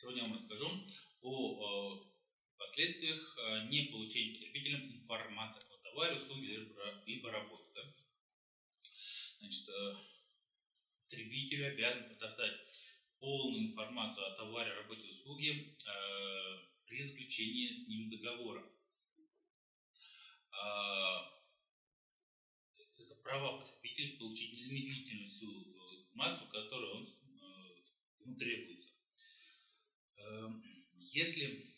[0.00, 0.66] Сегодня я вам расскажу
[1.20, 2.10] о
[2.56, 3.36] последствиях
[3.68, 6.74] не получения потребителям информации о товаре, услуге
[7.04, 7.68] либо работе.
[7.74, 7.82] Да?
[9.40, 9.96] Значит, э,
[11.04, 12.60] потребитель обязан предоставить
[13.18, 18.64] полную информацию о товаре, работе, услуге э, при заключении с ним договора.
[20.52, 21.28] Э,
[22.96, 27.08] это право потребителя получить незамедлительно всю информацию, которую он,
[28.20, 28.89] ему требуется.
[31.10, 31.74] Эм, если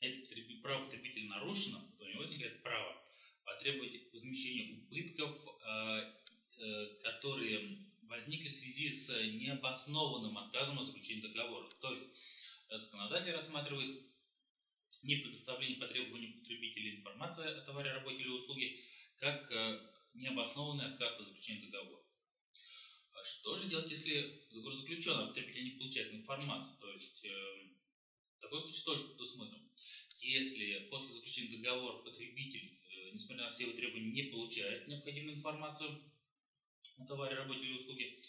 [0.00, 3.02] это право потребителя нарушено, то у него возникает право
[3.44, 6.12] потребовать возмещения убытков, э,
[6.58, 11.68] э, которые возникли в связи с необоснованным отказом от заключения договора.
[11.80, 12.06] То есть
[12.70, 14.02] законодатель рассматривает
[15.02, 18.80] не предоставление по потребителя информации о товаре, работе или услуге
[19.18, 19.80] как э,
[20.14, 22.02] необоснованный отказ от заключения договора.
[23.12, 26.76] А что же делать, если договор заключен, а потребитель не получает информацию?
[26.78, 27.24] То есть
[28.40, 29.66] такой случай тоже предусмотрен.
[30.20, 36.02] Если после заключения договора потребитель, э, несмотря на все его требования, не получает необходимую информацию
[36.98, 38.22] о товаре, работе или услуге,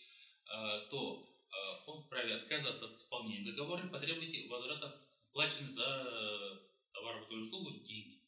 [0.46, 1.56] э, то э,
[1.88, 7.72] он вправе отказаться от исполнения договора и потребовать возврата оплаченных за товар, работу или услугу
[7.86, 8.22] деньги.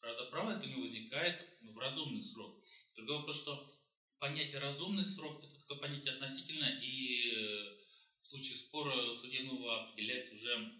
[0.00, 2.64] Правда, право это не возникает в разумный срок.
[2.96, 3.81] Другой вопрос, что
[4.22, 7.76] понятие разумный срок это такое понятие относительно, и э,
[8.20, 10.72] в случае спора судебного определяется уже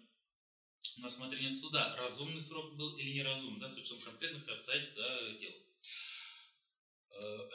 [0.95, 5.55] на осмотрение суда, разумный срок был или неразумный, да, с учетом конкретных обстоятельств да, дела.
[7.19, 7.49] Э,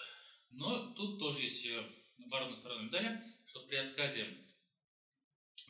[0.51, 1.83] но тут тоже есть э,
[2.23, 4.45] оборотная сторона медали, что при отказе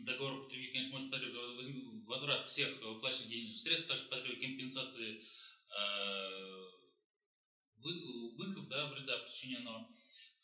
[0.00, 5.24] договора потребитель, конечно, может потребовать возврат всех уплаченных денежных средств, также потребовать компенсации
[7.80, 9.88] убытков, да, вреда причиненного.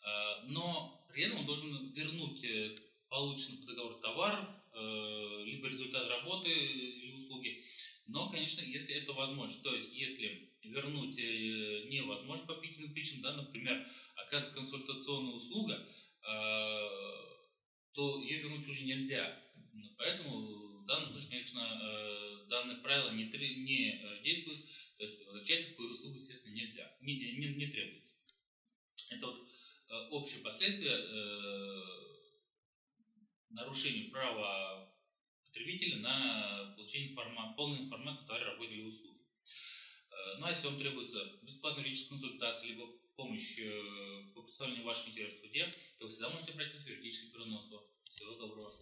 [0.05, 2.77] А, но при этом он должен вернуть э,
[3.09, 7.65] полученный по договору товар, э, либо результат работы или услуги.
[8.07, 13.87] Но, конечно, если это возможно, то есть если вернуть э, невозможно по причинам, да, например,
[14.17, 15.87] оказывает консультационная услуга,
[17.93, 19.39] то ее вернуть уже нельзя.
[19.99, 24.61] Поэтому в данном случае, конечно, данное правило не, не действует,
[24.97, 28.15] то есть возвращать такую услугу, естественно, нельзя, не, не, не требуется.
[29.11, 29.44] Это вот Э,
[30.11, 31.83] общие последствия э,
[33.51, 34.93] нарушения права
[35.47, 39.21] потребителя на получение информа полной информации о товаре, работе или услуге.
[40.11, 43.59] Э, ну а если вам требуется бесплатная юридическая консультация, либо помощь
[44.35, 47.85] по представлению ваших интересов в суде, то вы всегда можете обратиться в юридический переносство.
[48.11, 48.73] Всего доброго.